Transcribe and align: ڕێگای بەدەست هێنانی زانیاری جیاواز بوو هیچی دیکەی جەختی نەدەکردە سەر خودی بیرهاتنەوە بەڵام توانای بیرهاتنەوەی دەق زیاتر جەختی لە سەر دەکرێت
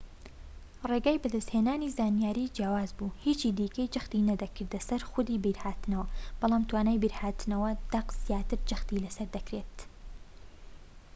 ڕێگای 0.89 1.21
بەدەست 1.23 1.49
هێنانی 1.55 1.93
زانیاری 1.97 2.51
جیاواز 2.55 2.91
بوو 2.97 3.17
هیچی 3.25 3.55
دیکەی 3.59 3.91
جەختی 3.93 4.25
نەدەکردە 4.29 4.79
سەر 4.89 5.01
خودی 5.11 5.41
بیرهاتنەوە 5.43 6.11
بەڵام 6.39 6.63
توانای 6.69 7.01
بیرهاتنەوەی 7.03 7.79
دەق 7.93 8.07
زیاتر 8.25 8.59
جەختی 8.69 9.03
لە 9.05 9.09
سەر 9.17 9.27
دەکرێت 9.35 9.77